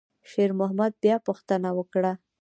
شېرمحمد 0.31 0.93
بیا 1.03 1.17
پوښتنه 1.27 1.69
وکړه. 1.77 2.11